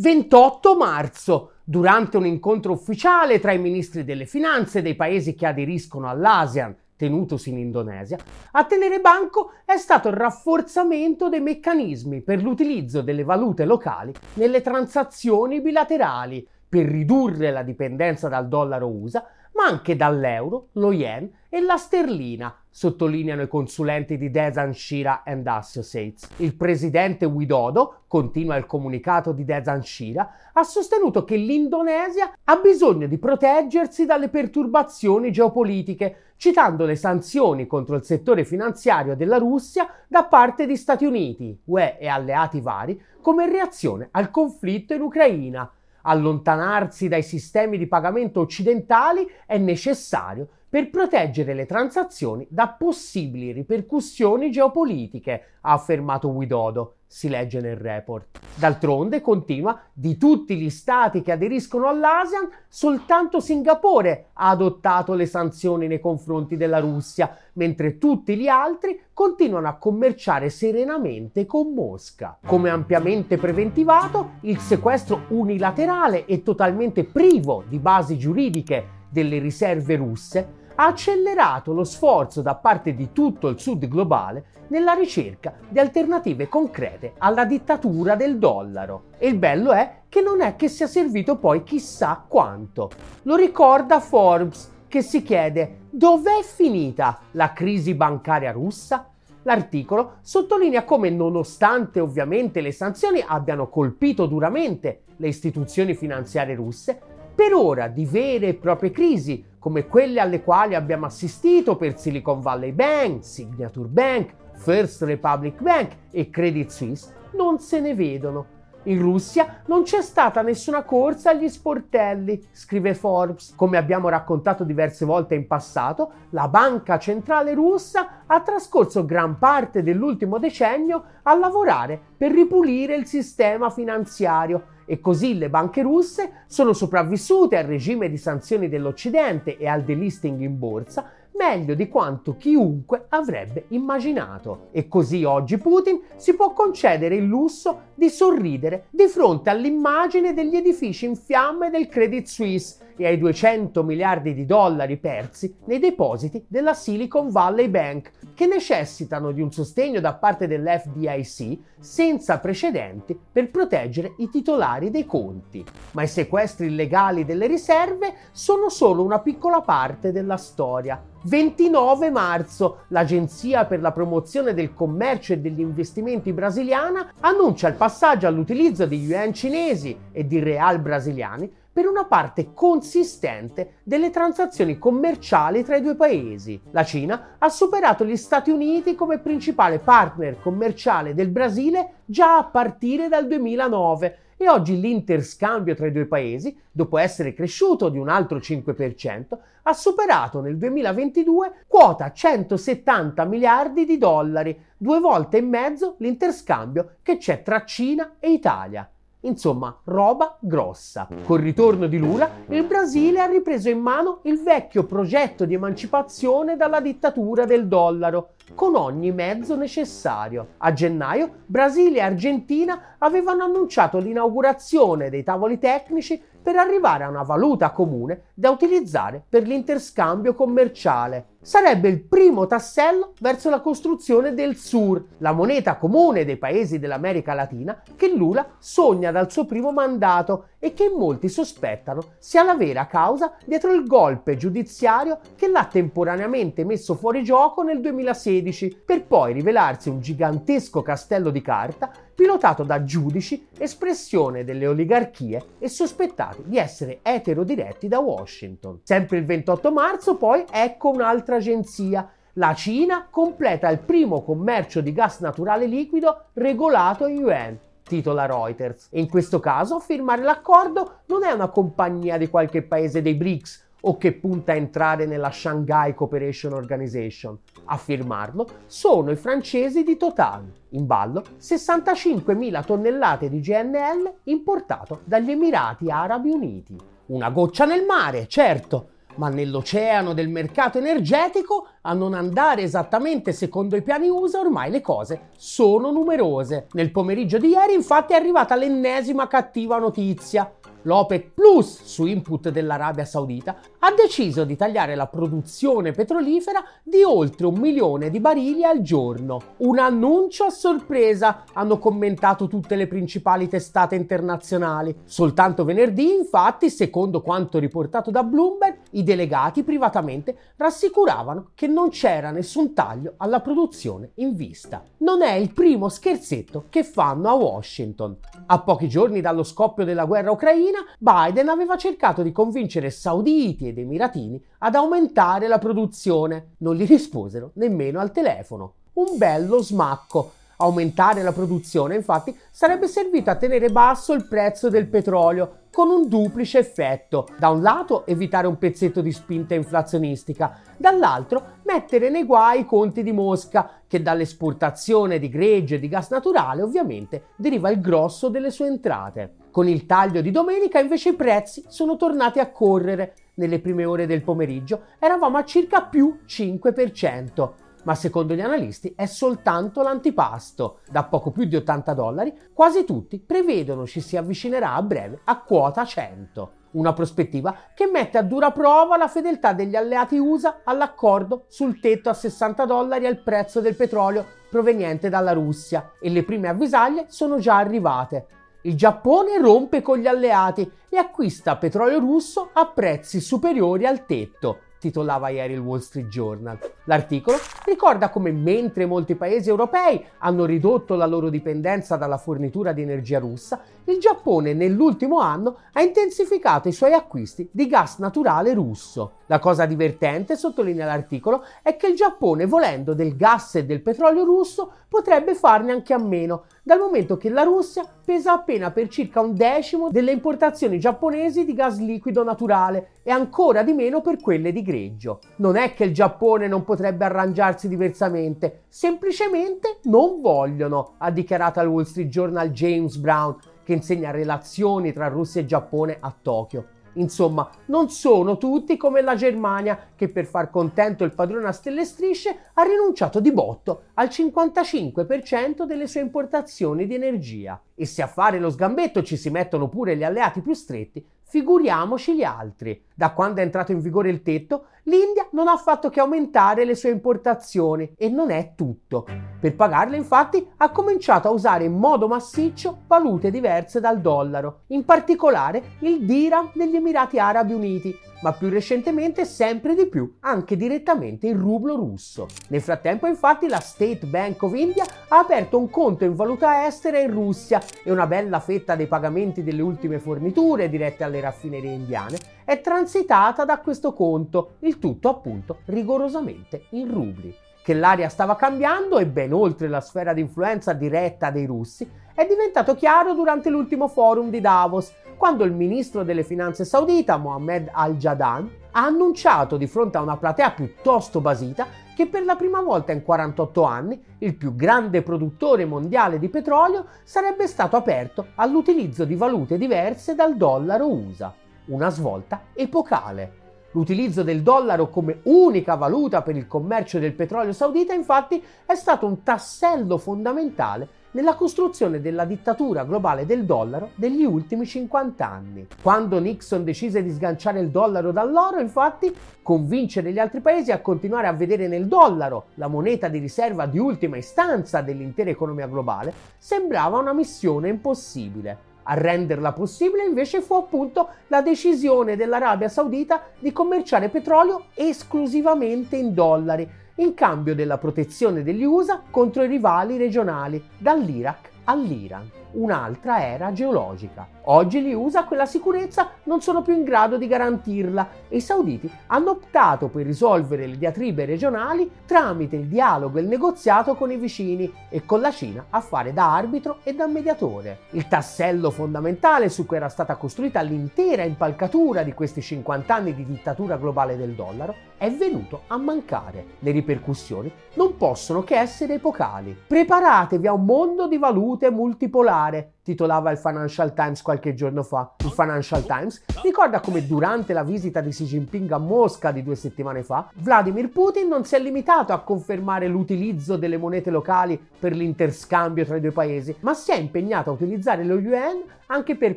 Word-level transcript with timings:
28 0.00 0.76
marzo, 0.76 1.54
durante 1.64 2.18
un 2.18 2.24
incontro 2.24 2.70
ufficiale 2.70 3.40
tra 3.40 3.50
i 3.50 3.58
ministri 3.58 4.04
delle 4.04 4.26
finanze 4.26 4.80
dei 4.80 4.94
paesi 4.94 5.34
che 5.34 5.44
aderiscono 5.44 6.08
all'ASEAN, 6.08 6.72
tenutosi 6.94 7.50
in 7.50 7.58
Indonesia, 7.58 8.16
a 8.52 8.64
tenere 8.64 9.00
banco 9.00 9.54
è 9.64 9.76
stato 9.76 10.06
il 10.06 10.14
rafforzamento 10.14 11.28
dei 11.28 11.40
meccanismi 11.40 12.20
per 12.20 12.40
l'utilizzo 12.40 13.02
delle 13.02 13.24
valute 13.24 13.64
locali 13.64 14.12
nelle 14.34 14.62
transazioni 14.62 15.60
bilaterali, 15.60 16.46
per 16.68 16.84
ridurre 16.84 17.50
la 17.50 17.64
dipendenza 17.64 18.28
dal 18.28 18.46
dollaro 18.46 18.86
USA, 18.86 19.26
ma 19.58 19.64
anche 19.64 19.96
dall'euro, 19.96 20.68
lo 20.74 20.92
yen 20.92 21.28
e 21.48 21.60
la 21.60 21.76
sterlina, 21.76 22.54
sottolineano 22.70 23.42
i 23.42 23.48
consulenti 23.48 24.16
di 24.16 24.30
Desan 24.30 24.72
Shira 24.72 25.24
Associates. 25.24 26.28
Il 26.36 26.54
presidente 26.54 27.24
Widodo, 27.24 28.02
continua 28.06 28.54
il 28.54 28.66
comunicato 28.66 29.32
di 29.32 29.44
Desan 29.44 29.82
Shira, 29.82 30.30
ha 30.52 30.62
sostenuto 30.62 31.24
che 31.24 31.34
l'Indonesia 31.34 32.32
ha 32.44 32.56
bisogno 32.56 33.08
di 33.08 33.18
proteggersi 33.18 34.06
dalle 34.06 34.28
perturbazioni 34.28 35.32
geopolitiche, 35.32 36.34
citando 36.36 36.84
le 36.84 36.94
sanzioni 36.94 37.66
contro 37.66 37.96
il 37.96 38.04
settore 38.04 38.44
finanziario 38.44 39.16
della 39.16 39.38
Russia 39.38 39.88
da 40.06 40.22
parte 40.22 40.66
di 40.66 40.76
Stati 40.76 41.04
Uniti, 41.04 41.58
UE 41.64 41.98
e 41.98 42.06
alleati 42.06 42.60
vari 42.60 43.02
come 43.20 43.50
reazione 43.50 44.06
al 44.12 44.30
conflitto 44.30 44.94
in 44.94 45.00
Ucraina. 45.00 45.68
Allontanarsi 46.08 47.06
dai 47.06 47.22
sistemi 47.22 47.76
di 47.76 47.86
pagamento 47.86 48.40
occidentali 48.40 49.30
è 49.44 49.58
necessario 49.58 50.48
per 50.70 50.90
proteggere 50.90 51.54
le 51.54 51.64
transazioni 51.64 52.46
da 52.50 52.68
possibili 52.68 53.52
ripercussioni 53.52 54.50
geopolitiche, 54.50 55.42
ha 55.62 55.72
affermato 55.72 56.28
Widodo, 56.28 56.96
si 57.06 57.30
legge 57.30 57.62
nel 57.62 57.76
report. 57.76 58.38
D'altronde, 58.54 59.22
continua, 59.22 59.80
di 59.94 60.18
tutti 60.18 60.56
gli 60.56 60.68
stati 60.68 61.22
che 61.22 61.32
aderiscono 61.32 61.88
all'ASEAN, 61.88 62.50
soltanto 62.68 63.40
Singapore 63.40 64.26
ha 64.34 64.50
adottato 64.50 65.14
le 65.14 65.24
sanzioni 65.24 65.86
nei 65.86 66.00
confronti 66.00 66.58
della 66.58 66.80
Russia, 66.80 67.34
mentre 67.54 67.96
tutti 67.96 68.36
gli 68.36 68.48
altri 68.48 69.00
continuano 69.14 69.68
a 69.68 69.76
commerciare 69.76 70.50
serenamente 70.50 71.46
con 71.46 71.72
Mosca. 71.72 72.38
Come 72.44 72.68
ampiamente 72.68 73.38
preventivato, 73.38 74.32
il 74.42 74.58
sequestro 74.58 75.22
unilaterale 75.28 76.26
e 76.26 76.42
totalmente 76.42 77.04
privo 77.04 77.64
di 77.66 77.78
basi 77.78 78.18
giuridiche 78.18 78.96
delle 79.08 79.38
riserve 79.38 79.96
russe 79.96 80.56
ha 80.80 80.86
accelerato 80.86 81.72
lo 81.72 81.82
sforzo 81.82 82.40
da 82.40 82.54
parte 82.54 82.94
di 82.94 83.12
tutto 83.12 83.48
il 83.48 83.58
sud 83.58 83.88
globale 83.88 84.44
nella 84.68 84.92
ricerca 84.92 85.54
di 85.68 85.80
alternative 85.80 86.48
concrete 86.48 87.14
alla 87.18 87.44
dittatura 87.44 88.14
del 88.14 88.38
dollaro. 88.38 89.06
E 89.18 89.26
il 89.26 89.36
bello 89.36 89.72
è 89.72 90.02
che 90.08 90.20
non 90.20 90.40
è 90.40 90.54
che 90.54 90.68
sia 90.68 90.86
servito 90.86 91.36
poi 91.36 91.64
chissà 91.64 92.24
quanto. 92.26 92.90
Lo 93.22 93.34
ricorda 93.34 93.98
Forbes 93.98 94.70
che 94.86 95.02
si 95.02 95.22
chiede 95.22 95.86
dov'è 95.90 96.42
finita 96.42 97.18
la 97.32 97.52
crisi 97.52 97.94
bancaria 97.94 98.52
russa? 98.52 99.08
L'articolo 99.42 100.18
sottolinea 100.20 100.84
come 100.84 101.10
nonostante 101.10 101.98
ovviamente 101.98 102.60
le 102.60 102.72
sanzioni 102.72 103.22
abbiano 103.26 103.68
colpito 103.68 104.26
duramente 104.26 105.02
le 105.16 105.26
istituzioni 105.26 105.94
finanziarie 105.94 106.54
russe, 106.54 107.00
per 107.34 107.52
ora 107.52 107.88
di 107.88 108.04
vere 108.04 108.48
e 108.48 108.54
proprie 108.54 108.90
crisi, 108.90 109.44
come 109.58 109.86
quelle 109.86 110.20
alle 110.20 110.42
quali 110.42 110.74
abbiamo 110.74 111.06
assistito 111.06 111.76
per 111.76 111.98
Silicon 111.98 112.40
Valley 112.40 112.72
Bank, 112.72 113.24
Signature 113.24 113.88
Bank, 113.88 114.34
First 114.54 115.02
Republic 115.02 115.60
Bank 115.60 115.92
e 116.10 116.30
Credit 116.30 116.70
Suisse, 116.70 117.14
non 117.32 117.58
se 117.58 117.80
ne 117.80 117.94
vedono. 117.94 118.56
In 118.84 119.00
Russia 119.00 119.62
non 119.66 119.82
c'è 119.82 120.00
stata 120.00 120.40
nessuna 120.40 120.82
corsa 120.82 121.30
agli 121.30 121.48
sportelli, 121.48 122.48
scrive 122.52 122.94
Forbes. 122.94 123.52
Come 123.54 123.76
abbiamo 123.76 124.08
raccontato 124.08 124.64
diverse 124.64 125.04
volte 125.04 125.34
in 125.34 125.46
passato, 125.46 126.12
la 126.30 126.48
banca 126.48 126.98
centrale 126.98 127.54
russa 127.54 128.22
ha 128.24 128.40
trascorso 128.40 129.04
gran 129.04 129.36
parte 129.38 129.82
dell'ultimo 129.82 130.38
decennio 130.38 131.04
a 131.22 131.36
lavorare 131.36 132.00
per 132.16 132.30
ripulire 132.30 132.94
il 132.94 133.06
sistema 133.06 133.68
finanziario 133.68 134.76
e 134.90 135.00
così 135.00 135.36
le 135.36 135.50
banche 135.50 135.82
russe 135.82 136.44
sono 136.46 136.72
sopravvissute 136.72 137.58
al 137.58 137.66
regime 137.66 138.08
di 138.08 138.16
sanzioni 138.16 138.70
dell'Occidente 138.70 139.58
e 139.58 139.66
al 139.66 139.84
delisting 139.84 140.40
in 140.40 140.58
borsa 140.58 141.12
meglio 141.38 141.74
di 141.74 141.88
quanto 141.88 142.36
chiunque 142.36 143.06
avrebbe 143.10 143.66
immaginato. 143.68 144.68
E 144.72 144.88
così 144.88 145.22
oggi 145.24 145.56
Putin 145.58 146.00
si 146.16 146.34
può 146.34 146.52
concedere 146.52 147.14
il 147.14 147.24
lusso 147.24 147.86
di 147.94 148.10
sorridere 148.10 148.86
di 148.90 149.06
fronte 149.06 149.50
all'immagine 149.50 150.34
degli 150.34 150.56
edifici 150.56 151.06
in 151.06 151.16
fiamme 151.16 151.70
del 151.70 151.88
Credit 151.88 152.26
Suisse 152.26 152.86
e 152.96 153.06
ai 153.06 153.16
200 153.16 153.82
miliardi 153.84 154.34
di 154.34 154.44
dollari 154.44 154.96
persi 154.96 155.54
nei 155.66 155.78
depositi 155.78 156.44
della 156.48 156.74
Silicon 156.74 157.30
Valley 157.30 157.68
Bank, 157.68 158.10
che 158.34 158.46
necessitano 158.46 159.30
di 159.30 159.40
un 159.40 159.52
sostegno 159.52 160.00
da 160.00 160.14
parte 160.14 160.48
dell'FDIC 160.48 161.58
senza 161.78 162.38
precedenti 162.38 163.18
per 163.30 163.50
proteggere 163.50 164.14
i 164.18 164.28
titolari 164.28 164.90
dei 164.90 165.06
conti. 165.06 165.64
Ma 165.92 166.02
i 166.02 166.08
sequestri 166.08 166.66
illegali 166.66 167.24
delle 167.24 167.46
riserve 167.46 168.14
sono 168.32 168.68
solo 168.68 169.04
una 169.04 169.20
piccola 169.20 169.60
parte 169.60 170.10
della 170.10 170.36
storia. 170.36 171.00
29 171.28 172.10
marzo, 172.10 172.84
l'Agenzia 172.88 173.66
per 173.66 173.82
la 173.82 173.92
promozione 173.92 174.54
del 174.54 174.72
commercio 174.72 175.34
e 175.34 175.38
degli 175.38 175.60
investimenti 175.60 176.32
brasiliana 176.32 177.12
annuncia 177.20 177.68
il 177.68 177.74
passaggio 177.74 178.26
all'utilizzo 178.26 178.86
di 178.86 178.96
yuan 178.96 179.34
cinesi 179.34 179.94
e 180.10 180.26
di 180.26 180.38
real 180.38 180.78
brasiliani 180.78 181.52
per 181.70 181.86
una 181.86 182.06
parte 182.06 182.54
consistente 182.54 183.74
delle 183.82 184.08
transazioni 184.08 184.78
commerciali 184.78 185.62
tra 185.62 185.76
i 185.76 185.82
due 185.82 185.96
paesi. 185.96 186.58
La 186.70 186.82
Cina 186.82 187.36
ha 187.38 187.48
superato 187.50 188.06
gli 188.06 188.16
Stati 188.16 188.50
Uniti 188.50 188.94
come 188.94 189.18
principale 189.18 189.80
partner 189.80 190.40
commerciale 190.40 191.14
del 191.14 191.28
Brasile 191.28 191.96
già 192.06 192.38
a 192.38 192.44
partire 192.44 193.08
dal 193.08 193.28
2009 193.28 194.18
e 194.38 194.48
oggi 194.48 194.80
l'interscambio 194.80 195.74
tra 195.74 195.86
i 195.86 195.92
due 195.92 196.06
paesi, 196.06 196.56
dopo 196.70 196.96
essere 196.96 197.34
cresciuto 197.34 197.88
di 197.88 197.98
un 197.98 198.08
altro 198.08 198.38
5%, 198.38 199.36
ha 199.64 199.72
superato 199.74 200.40
nel 200.40 200.56
2022 200.56 201.64
quota 201.66 202.12
170 202.12 203.24
miliardi 203.24 203.84
di 203.84 203.98
dollari, 203.98 204.58
due 204.76 205.00
volte 205.00 205.38
e 205.38 205.42
mezzo 205.42 205.96
l'interscambio 205.98 206.96
che 207.02 207.18
c'è 207.18 207.42
tra 207.42 207.64
Cina 207.64 208.14
e 208.20 208.30
Italia. 208.30 208.88
Insomma, 209.22 209.76
roba 209.84 210.36
grossa. 210.38 211.08
Col 211.24 211.40
ritorno 211.40 211.88
di 211.88 211.98
Lula, 211.98 212.30
il 212.50 212.64
Brasile 212.64 213.20
ha 213.20 213.26
ripreso 213.26 213.68
in 213.68 213.80
mano 213.80 214.20
il 214.22 214.40
vecchio 214.40 214.84
progetto 214.84 215.44
di 215.44 215.54
emancipazione 215.54 216.56
dalla 216.56 216.80
dittatura 216.80 217.44
del 217.44 217.66
dollaro, 217.66 218.34
con 218.54 218.74
ogni 218.74 219.12
mezzo 219.12 219.56
necessario. 219.56 220.48
A 220.58 220.72
gennaio, 220.72 221.30
Brasile 221.46 221.98
e 221.98 222.02
Argentina 222.02 222.96
avevano 222.98 223.44
annunciato 223.44 223.98
l'inaugurazione 223.98 225.10
dei 225.10 225.22
tavoli 225.22 225.58
tecnici 225.58 226.22
per 226.48 226.56
arrivare 226.56 227.04
a 227.04 227.08
una 227.08 227.24
valuta 227.24 227.72
comune 227.72 228.22
da 228.32 228.50
utilizzare 228.50 229.22
per 229.28 229.46
l'interscambio 229.46 230.34
commerciale. 230.34 231.36
Sarebbe 231.40 231.88
il 231.88 232.00
primo 232.00 232.46
tassello 232.46 233.12
verso 233.20 233.50
la 233.50 233.60
costruzione 233.60 234.34
del 234.34 234.56
SUR, 234.56 235.04
la 235.18 235.32
moneta 235.32 235.76
comune 235.76 236.24
dei 236.24 236.36
paesi 236.36 236.78
dell'America 236.78 237.34
Latina 237.34 237.80
che 237.96 238.08
Lula 238.14 238.46
sogna 238.58 239.10
dal 239.10 239.30
suo 239.30 239.44
primo 239.46 239.72
mandato 239.72 240.48
e 240.58 240.72
che 240.72 240.90
molti 240.94 241.28
sospettano 241.28 242.02
sia 242.18 242.42
la 242.42 242.54
vera 242.54 242.86
causa 242.86 243.34
dietro 243.44 243.72
il 243.72 243.86
golpe 243.86 244.36
giudiziario 244.36 245.18
che 245.36 245.48
l'ha 245.48 245.66
temporaneamente 245.66 246.64
messo 246.64 246.94
fuori 246.94 247.22
gioco 247.22 247.62
nel 247.62 247.80
2016 247.80 248.37
per 248.84 249.04
poi 249.04 249.32
rivelarsi 249.32 249.88
un 249.88 250.00
gigantesco 250.00 250.82
castello 250.82 251.30
di 251.30 251.42
carta 251.42 251.90
pilotato 252.14 252.64
da 252.64 252.84
giudici, 252.84 253.46
espressione 253.56 254.44
delle 254.44 254.66
oligarchie 254.66 255.44
e 255.58 255.68
sospettati 255.68 256.42
di 256.44 256.58
essere 256.58 257.00
eterodiretti 257.02 257.88
da 257.88 258.00
Washington. 258.00 258.80
Sempre 258.82 259.18
il 259.18 259.24
28 259.24 259.72
marzo 259.72 260.16
poi 260.16 260.44
ecco 260.50 260.90
un'altra 260.90 261.36
agenzia 261.36 262.10
la 262.34 262.54
Cina 262.54 263.08
completa 263.10 263.68
il 263.68 263.78
primo 263.78 264.22
commercio 264.22 264.80
di 264.80 264.92
gas 264.92 265.20
naturale 265.20 265.66
liquido 265.66 266.26
regolato 266.34 267.06
in 267.06 267.18
yuan 267.18 267.58
titola 267.88 268.26
Reuters. 268.26 268.88
E 268.90 269.00
in 269.00 269.08
questo 269.08 269.40
caso 269.40 269.80
firmare 269.80 270.22
l'accordo 270.22 271.00
non 271.06 271.24
è 271.24 271.32
una 271.32 271.48
compagnia 271.48 272.18
di 272.18 272.28
qualche 272.28 272.62
paese 272.62 273.02
dei 273.02 273.14
BRICS 273.14 273.66
o 273.82 273.96
che 273.96 274.12
punta 274.12 274.52
a 274.52 274.56
entrare 274.56 275.06
nella 275.06 275.30
Shanghai 275.30 275.94
Cooperation 275.94 276.52
Organization. 276.52 277.38
A 277.66 277.76
firmarlo 277.76 278.46
sono 278.66 279.10
i 279.10 279.16
francesi 279.16 279.82
di 279.82 279.96
Total. 279.96 280.44
In 280.70 280.86
ballo 280.86 281.22
65.000 281.40 282.64
tonnellate 282.64 283.28
di 283.28 283.40
GNL 283.40 284.12
importato 284.24 285.00
dagli 285.04 285.30
Emirati 285.30 285.90
Arabi 285.90 286.30
Uniti. 286.30 286.76
Una 287.06 287.30
goccia 287.30 287.64
nel 287.64 287.84
mare, 287.84 288.26
certo, 288.26 288.88
ma 289.18 289.28
nell'oceano 289.28 290.12
del 290.12 290.28
mercato 290.28 290.78
energetico, 290.78 291.66
a 291.82 291.92
non 291.92 292.14
andare 292.14 292.62
esattamente 292.62 293.32
secondo 293.32 293.76
i 293.76 293.82
piani 293.82 294.08
USA, 294.08 294.40
ormai 294.40 294.70
le 294.70 294.80
cose 294.80 295.28
sono 295.36 295.90
numerose. 295.90 296.66
Nel 296.72 296.90
pomeriggio 296.90 297.38
di 297.38 297.48
ieri 297.48 297.74
infatti 297.74 298.12
è 298.12 298.16
arrivata 298.16 298.54
l'ennesima 298.54 299.26
cattiva 299.26 299.78
notizia 299.78 300.50
l'OPEC 300.82 301.30
Plus, 301.34 301.82
su 301.82 302.06
input 302.06 302.50
dell'Arabia 302.50 303.04
Saudita, 303.04 303.56
ha 303.80 303.92
deciso 303.92 304.44
di 304.44 304.56
tagliare 304.56 304.94
la 304.94 305.06
produzione 305.06 305.92
petrolifera 305.92 306.64
di 306.82 307.02
oltre 307.02 307.46
un 307.46 307.58
milione 307.58 308.10
di 308.10 308.20
barili 308.20 308.64
al 308.64 308.82
giorno. 308.82 309.40
Un 309.58 309.78
annuncio 309.78 310.44
a 310.44 310.50
sorpresa, 310.50 311.44
hanno 311.52 311.78
commentato 311.78 312.46
tutte 312.48 312.76
le 312.76 312.86
principali 312.86 313.48
testate 313.48 313.94
internazionali. 313.94 314.94
Soltanto 315.04 315.64
venerdì, 315.64 316.14
infatti, 316.14 316.70
secondo 316.70 317.20
quanto 317.22 317.58
riportato 317.58 318.10
da 318.10 318.22
Bloomberg, 318.22 318.78
i 318.92 319.02
delegati 319.02 319.62
privatamente 319.62 320.36
rassicuravano 320.56 321.50
che 321.54 321.66
non 321.66 321.90
c'era 321.90 322.30
nessun 322.30 322.74
taglio 322.74 323.14
alla 323.18 323.40
produzione 323.40 324.12
in 324.16 324.34
vista. 324.34 324.82
Non 324.98 325.22
è 325.22 325.32
il 325.32 325.52
primo 325.52 325.88
scherzetto 325.88 326.64
che 326.68 326.82
fanno 326.84 327.28
a 327.28 327.34
Washington. 327.34 328.16
A 328.46 328.60
pochi 328.60 328.88
giorni 328.88 329.20
dallo 329.20 329.42
scoppio 329.42 329.84
della 329.84 330.04
guerra 330.04 330.30
ucraina, 330.30 330.77
Biden 330.98 331.48
aveva 331.48 331.76
cercato 331.76 332.22
di 332.22 332.32
convincere 332.32 332.90
sauditi 332.90 333.68
ed 333.68 333.78
emiratini 333.78 334.42
ad 334.58 334.74
aumentare 334.74 335.48
la 335.48 335.58
produzione. 335.58 336.54
Non 336.58 336.74
gli 336.74 336.86
risposero 336.86 337.52
nemmeno 337.54 338.00
al 338.00 338.12
telefono. 338.12 338.74
Un 338.94 339.16
bello 339.16 339.62
smacco. 339.62 340.32
Aumentare 340.60 341.22
la 341.22 341.32
produzione, 341.32 341.94
infatti, 341.94 342.36
sarebbe 342.50 342.88
servito 342.88 343.30
a 343.30 343.36
tenere 343.36 343.68
basso 343.68 344.12
il 344.12 344.26
prezzo 344.26 344.68
del 344.68 344.88
petrolio, 344.88 345.66
con 345.78 345.90
un 345.90 346.08
duplice 346.08 346.58
effetto. 346.58 347.28
Da 347.38 347.50
un 347.50 347.62
lato 347.62 348.04
evitare 348.04 348.48
un 348.48 348.58
pezzetto 348.58 349.00
di 349.00 349.12
spinta 349.12 349.54
inflazionistica, 349.54 350.58
dall'altro 350.76 351.58
mettere 351.66 352.10
nei 352.10 352.24
guai 352.24 352.62
i 352.62 352.64
conti 352.64 353.04
di 353.04 353.12
Mosca, 353.12 353.82
che 353.86 354.02
dall'esportazione 354.02 355.20
di 355.20 355.28
gregge 355.28 355.76
e 355.76 355.78
di 355.78 355.86
gas 355.86 356.10
naturale 356.10 356.62
ovviamente 356.62 357.26
deriva 357.36 357.70
il 357.70 357.80
grosso 357.80 358.28
delle 358.28 358.50
sue 358.50 358.66
entrate. 358.66 359.34
Con 359.52 359.68
il 359.68 359.86
taglio 359.86 360.20
di 360.20 360.32
domenica 360.32 360.80
invece 360.80 361.10
i 361.10 361.14
prezzi 361.14 361.62
sono 361.68 361.94
tornati 361.94 362.40
a 362.40 362.50
correre. 362.50 363.14
Nelle 363.34 363.60
prime 363.60 363.84
ore 363.84 364.06
del 364.06 364.24
pomeriggio 364.24 364.80
eravamo 364.98 365.36
a 365.36 365.44
circa 365.44 365.82
più 365.82 366.18
5% 366.26 367.67
ma 367.88 367.94
secondo 367.94 368.34
gli 368.34 368.42
analisti 368.42 368.92
è 368.94 369.06
soltanto 369.06 369.80
l'antipasto. 369.80 370.80
Da 370.90 371.04
poco 371.04 371.30
più 371.30 371.44
di 371.44 371.56
80 371.56 371.94
dollari, 371.94 372.38
quasi 372.52 372.84
tutti 372.84 373.18
prevedono 373.18 373.86
ci 373.86 374.02
si 374.02 374.18
avvicinerà 374.18 374.74
a 374.74 374.82
breve 374.82 375.20
a 375.24 375.40
quota 375.40 375.86
100. 375.86 376.52
Una 376.72 376.92
prospettiva 376.92 377.56
che 377.74 377.86
mette 377.86 378.18
a 378.18 378.22
dura 378.22 378.50
prova 378.50 378.98
la 378.98 379.08
fedeltà 379.08 379.54
degli 379.54 379.74
alleati 379.74 380.18
USA 380.18 380.60
all'accordo 380.64 381.44
sul 381.48 381.80
tetto 381.80 382.10
a 382.10 382.12
60 382.12 382.66
dollari 382.66 383.06
al 383.06 383.22
prezzo 383.22 383.62
del 383.62 383.74
petrolio 383.74 384.22
proveniente 384.50 385.08
dalla 385.08 385.32
Russia 385.32 385.92
e 385.98 386.10
le 386.10 386.24
prime 386.24 386.48
avvisaglie 386.48 387.06
sono 387.08 387.38
già 387.38 387.56
arrivate. 387.56 388.26
Il 388.62 388.76
Giappone 388.76 389.38
rompe 389.38 389.80
con 389.80 389.96
gli 389.96 390.06
alleati 390.06 390.70
e 390.90 390.98
acquista 390.98 391.56
petrolio 391.56 392.00
russo 392.00 392.50
a 392.52 392.66
prezzi 392.66 393.18
superiori 393.18 393.86
al 393.86 394.04
tetto 394.04 394.58
titolava 394.78 395.28
ieri 395.28 395.54
il 395.54 395.60
Wall 395.60 395.80
Street 395.80 396.08
Journal. 396.08 396.58
L'articolo 396.88 397.36
ricorda 397.66 398.08
come 398.08 398.32
mentre 398.32 398.86
molti 398.86 399.14
paesi 399.14 399.50
europei 399.50 400.02
hanno 400.20 400.46
ridotto 400.46 400.94
la 400.94 401.04
loro 401.04 401.28
dipendenza 401.28 401.96
dalla 401.96 402.16
fornitura 402.16 402.72
di 402.72 402.80
energia 402.80 403.18
russa, 403.18 403.60
il 403.84 403.98
Giappone 403.98 404.54
nell'ultimo 404.54 405.18
anno 405.18 405.58
ha 405.72 405.82
intensificato 405.82 406.68
i 406.68 406.72
suoi 406.72 406.94
acquisti 406.94 407.46
di 407.52 407.66
gas 407.66 407.98
naturale 407.98 408.54
russo. 408.54 409.12
La 409.26 409.38
cosa 409.38 409.66
divertente, 409.66 410.36
sottolinea 410.36 410.86
l'articolo, 410.86 411.44
è 411.62 411.76
che 411.76 411.88
il 411.88 411.94
Giappone, 411.94 412.46
volendo 412.46 412.94
del 412.94 413.16
gas 413.16 413.56
e 413.56 413.66
del 413.66 413.82
petrolio 413.82 414.24
russo, 414.24 414.72
potrebbe 414.88 415.34
farne 415.34 415.72
anche 415.72 415.92
a 415.92 415.98
meno, 415.98 416.44
dal 416.62 416.78
momento 416.78 417.18
che 417.18 417.28
la 417.28 417.42
Russia 417.42 417.86
pesa 418.02 418.32
appena 418.32 418.70
per 418.70 418.88
circa 418.88 419.20
un 419.20 419.34
decimo 419.34 419.90
delle 419.90 420.12
importazioni 420.12 420.78
giapponesi 420.78 421.44
di 421.44 421.52
gas 421.52 421.78
liquido 421.78 422.24
naturale 422.24 423.00
e 423.02 423.10
ancora 423.10 423.62
di 423.62 423.74
meno 423.74 424.00
per 424.00 424.18
quelle 424.18 424.52
di 424.52 424.62
greggio. 424.62 425.20
Non 425.36 425.56
è 425.56 425.74
che 425.74 425.84
il 425.84 425.92
Giappone 425.92 426.48
non 426.48 426.64
potrebbe 426.78 427.06
arrangiarsi 427.06 427.68
diversamente, 427.68 428.62
semplicemente 428.68 429.78
non 429.84 430.20
vogliono, 430.20 430.94
ha 430.98 431.10
dichiarato 431.10 431.58
al 431.58 431.66
Wall 431.66 431.82
Street 431.82 432.08
Journal 432.08 432.50
James 432.50 432.94
Brown, 432.98 433.36
che 433.64 433.72
insegna 433.72 434.12
relazioni 434.12 434.92
tra 434.92 435.08
Russia 435.08 435.40
e 435.40 435.44
Giappone 435.44 435.96
a 435.98 436.14
Tokyo. 436.22 436.66
Insomma, 436.92 437.50
non 437.66 437.90
sono 437.90 438.38
tutti 438.38 438.76
come 438.76 439.02
la 439.02 439.16
Germania 439.16 439.88
che 439.96 440.08
per 440.08 440.24
far 440.24 440.50
contento 440.50 441.02
il 441.02 441.12
padrone 441.12 441.48
a 441.48 441.52
stelle 441.52 441.84
strisce 441.84 442.50
ha 442.54 442.62
rinunciato 442.62 443.18
di 443.18 443.32
botto 443.32 443.82
al 443.94 444.06
55% 444.06 445.64
delle 445.64 445.88
sue 445.88 446.00
importazioni 446.00 446.86
di 446.86 446.94
energia. 446.94 447.60
E 447.74 447.86
se 447.86 448.02
a 448.02 448.06
fare 448.06 448.38
lo 448.38 448.50
sgambetto 448.50 449.02
ci 449.02 449.16
si 449.16 449.30
mettono 449.30 449.68
pure 449.68 449.96
gli 449.96 450.04
alleati 450.04 450.40
più 450.40 450.54
stretti, 450.54 451.04
figuriamoci 451.28 452.16
gli 452.16 452.22
altri. 452.22 452.84
Da 452.94 453.12
quando 453.12 453.40
è 453.40 453.44
entrato 453.44 453.72
in 453.72 453.80
vigore 453.80 454.10
il 454.10 454.22
tetto, 454.22 454.66
l'India 454.84 455.28
non 455.32 455.46
ha 455.46 455.56
fatto 455.56 455.90
che 455.90 456.00
aumentare 456.00 456.64
le 456.64 456.74
sue 456.74 456.90
importazioni 456.90 457.92
e 457.96 458.08
non 458.08 458.30
è 458.30 458.54
tutto. 458.56 459.06
Per 459.38 459.54
pagarle, 459.54 459.96
infatti, 459.96 460.44
ha 460.56 460.70
cominciato 460.70 461.28
a 461.28 461.32
usare 461.32 461.64
in 461.64 461.76
modo 461.76 462.08
massiccio 462.08 462.78
valute 462.86 463.30
diverse 463.30 463.78
dal 463.78 464.00
dollaro, 464.00 464.62
in 464.68 464.84
particolare 464.84 465.76
il 465.80 466.04
dirham 466.04 466.50
degli 466.54 466.76
Emirati 466.76 467.18
Arabi 467.18 467.52
Uniti, 467.52 467.96
ma 468.22 468.32
più 468.32 468.48
recentemente 468.48 469.24
sempre 469.24 469.74
di 469.74 469.86
più 469.86 470.16
anche 470.20 470.56
direttamente 470.56 471.26
il 471.26 471.36
rublo 471.36 471.76
russo. 471.76 472.26
Nel 472.48 472.60
frattempo 472.60 473.06
infatti 473.06 473.48
la 473.48 473.60
State 473.60 474.06
Bank 474.06 474.42
of 474.42 474.54
India 474.54 474.84
ha 475.08 475.18
aperto 475.18 475.58
un 475.58 475.70
conto 475.70 476.04
in 476.04 476.14
valuta 476.14 476.66
estera 476.66 476.98
in 476.98 477.10
Russia 477.10 477.62
e 477.82 477.90
una 477.90 478.06
bella 478.06 478.40
fetta 478.40 478.76
dei 478.76 478.86
pagamenti 478.86 479.42
delle 479.42 479.62
ultime 479.62 479.98
forniture 479.98 480.68
dirette 480.68 481.04
alle 481.04 481.20
raffinerie 481.20 481.72
indiane 481.72 482.18
è 482.44 482.60
transitata 482.62 483.44
da 483.44 483.58
questo 483.58 483.92
conto, 483.92 484.54
il 484.60 484.78
tutto 484.78 485.10
appunto 485.10 485.58
rigorosamente 485.66 486.64
in 486.70 486.90
rubli. 486.90 487.34
Che 487.62 487.74
l'aria 487.74 488.08
stava 488.08 488.36
cambiando 488.36 488.98
e 488.98 489.06
ben 489.06 489.34
oltre 489.34 489.68
la 489.68 489.82
sfera 489.82 490.14
di 490.14 490.22
influenza 490.22 490.72
diretta 490.72 491.30
dei 491.30 491.44
russi 491.44 491.86
è 492.14 492.26
diventato 492.26 492.74
chiaro 492.74 493.12
durante 493.12 493.50
l'ultimo 493.50 493.86
forum 493.86 494.30
di 494.30 494.40
Davos, 494.40 494.92
quando 495.18 495.42
il 495.42 495.52
ministro 495.52 496.04
delle 496.04 496.22
finanze 496.22 496.64
saudita 496.64 497.16
Mohammed 497.16 497.70
al-Jadan 497.72 498.48
ha 498.70 498.84
annunciato 498.84 499.56
di 499.56 499.66
fronte 499.66 499.98
a 499.98 500.00
una 500.00 500.16
platea 500.16 500.52
piuttosto 500.52 501.20
basita 501.20 501.66
che 501.96 502.06
per 502.06 502.24
la 502.24 502.36
prima 502.36 502.60
volta 502.60 502.92
in 502.92 503.02
48 503.02 503.62
anni 503.64 504.00
il 504.18 504.36
più 504.36 504.54
grande 504.54 505.02
produttore 505.02 505.64
mondiale 505.64 506.20
di 506.20 506.28
petrolio 506.28 506.86
sarebbe 507.02 507.48
stato 507.48 507.74
aperto 507.74 508.28
all'utilizzo 508.36 509.04
di 509.04 509.16
valute 509.16 509.58
diverse 509.58 510.14
dal 510.14 510.36
dollaro 510.36 510.88
USA. 510.88 511.34
Una 511.66 511.90
svolta 511.90 512.42
epocale. 512.54 513.46
L'utilizzo 513.72 514.22
del 514.22 514.42
dollaro 514.42 514.88
come 514.88 515.18
unica 515.24 515.74
valuta 515.74 516.22
per 516.22 516.36
il 516.36 516.46
commercio 516.46 517.00
del 517.00 517.12
petrolio 517.14 517.52
saudita 517.52 517.92
infatti 517.92 518.42
è 518.64 518.74
stato 518.76 519.04
un 519.04 519.24
tassello 519.24 519.98
fondamentale 519.98 520.88
nella 521.12 521.34
costruzione 521.34 522.00
della 522.00 522.24
dittatura 522.24 522.84
globale 522.84 523.24
del 523.24 523.44
dollaro 523.44 523.90
degli 523.94 524.24
ultimi 524.24 524.66
50 524.66 525.26
anni. 525.26 525.66
Quando 525.80 526.18
Nixon 526.18 526.64
decise 526.64 527.02
di 527.02 527.10
sganciare 527.10 527.60
il 527.60 527.70
dollaro 527.70 528.12
dall'oro, 528.12 528.60
infatti, 528.60 529.14
convincere 529.42 530.12
gli 530.12 530.18
altri 530.18 530.40
paesi 530.40 530.70
a 530.70 530.80
continuare 530.80 531.26
a 531.26 531.32
vedere 531.32 531.68
nel 531.68 531.86
dollaro 531.86 532.46
la 532.54 532.68
moneta 532.68 533.08
di 533.08 533.18
riserva 533.18 533.66
di 533.66 533.78
ultima 533.78 534.16
istanza 534.16 534.80
dell'intera 534.82 535.30
economia 535.30 535.66
globale 535.66 536.12
sembrava 536.36 536.98
una 536.98 537.12
missione 537.12 537.68
impossibile. 537.68 538.66
A 538.90 538.94
renderla 538.94 539.52
possibile 539.52 540.06
invece 540.06 540.40
fu 540.40 540.54
appunto 540.54 541.08
la 541.26 541.42
decisione 541.42 542.16
dell'Arabia 542.16 542.68
Saudita 542.68 543.22
di 543.38 543.52
commerciare 543.52 544.08
petrolio 544.08 544.66
esclusivamente 544.74 545.96
in 545.96 546.14
dollari, 546.14 546.66
in 546.98 547.14
cambio 547.14 547.54
della 547.54 547.78
protezione 547.78 548.42
degli 548.42 548.64
USA 548.64 549.02
contro 549.10 549.42
i 549.42 549.48
rivali 549.48 549.96
regionali, 549.96 550.62
dall'Iraq 550.78 551.56
all'Iran 551.68 552.28
un'altra 552.52 553.24
era 553.24 553.52
geologica. 553.52 554.26
Oggi 554.44 554.80
gli 554.80 554.94
USA 554.94 555.24
quella 555.24 555.44
sicurezza 555.44 556.12
non 556.24 556.40
sono 556.40 556.62
più 556.62 556.74
in 556.74 556.84
grado 556.84 557.18
di 557.18 557.26
garantirla 557.26 558.08
e 558.28 558.36
i 558.36 558.40
sauditi 558.40 558.90
hanno 559.08 559.30
optato 559.30 559.88
per 559.88 560.06
risolvere 560.06 560.66
le 560.66 560.78
diatribe 560.78 561.26
regionali 561.26 561.90
tramite 562.06 562.56
il 562.56 562.66
dialogo 562.66 563.18
e 563.18 563.20
il 563.20 563.28
negoziato 563.28 563.94
con 563.94 564.10
i 564.10 564.16
vicini 564.16 564.72
e 564.88 565.04
con 565.04 565.20
la 565.20 565.30
Cina 565.30 565.66
a 565.68 565.80
fare 565.80 566.14
da 566.14 566.34
arbitro 566.34 566.78
e 566.82 566.94
da 566.94 567.06
mediatore. 567.06 567.80
Il 567.90 568.08
tassello 568.08 568.70
fondamentale 568.70 569.50
su 569.50 569.66
cui 569.66 569.76
era 569.76 569.90
stata 569.90 570.16
costruita 570.16 570.62
l'intera 570.62 571.24
impalcatura 571.24 572.02
di 572.02 572.14
questi 572.14 572.40
50 572.40 572.94
anni 572.94 573.14
di 573.14 573.26
dittatura 573.26 573.76
globale 573.76 574.16
del 574.16 574.32
dollaro 574.32 574.74
è 574.96 575.10
venuto 575.10 575.62
a 575.66 575.76
mancare. 575.76 576.44
Le 576.60 576.70
ripercussioni 576.70 577.52
non 577.74 577.87
possono 577.98 578.42
che 578.44 578.56
essere 578.56 578.94
epocali. 578.94 579.54
Preparatevi 579.66 580.46
a 580.46 580.54
un 580.54 580.64
mondo 580.64 581.08
di 581.08 581.18
valute 581.18 581.70
multipolare, 581.70 582.76
titolava 582.82 583.30
il 583.30 583.36
Financial 583.36 583.92
Times 583.92 584.22
qualche 584.22 584.54
giorno 584.54 584.82
fa. 584.82 585.14
Il 585.18 585.30
Financial 585.30 585.84
Times 585.84 586.24
ricorda 586.42 586.80
come 586.80 587.06
durante 587.06 587.52
la 587.52 587.64
visita 587.64 588.00
di 588.00 588.10
Xi 588.10 588.24
Jinping 588.24 588.70
a 588.70 588.78
Mosca 588.78 589.32
di 589.32 589.42
due 589.42 589.56
settimane 589.56 590.02
fa, 590.02 590.30
Vladimir 590.36 590.88
Putin 590.88 591.28
non 591.28 591.44
si 591.44 591.56
è 591.56 591.58
limitato 591.58 592.12
a 592.14 592.20
confermare 592.20 592.86
l'utilizzo 592.86 593.56
delle 593.56 593.76
monete 593.76 594.10
locali 594.10 594.58
per 594.78 594.94
l'interscambio 594.94 595.84
tra 595.84 595.96
i 595.96 596.00
due 596.00 596.12
paesi, 596.12 596.56
ma 596.60 596.72
si 596.72 596.92
è 596.92 596.96
impegnato 596.96 597.50
a 597.50 597.54
utilizzare 597.54 598.04
lo 598.04 598.18
yuan 598.18 598.62
anche 598.86 599.16
per 599.16 599.36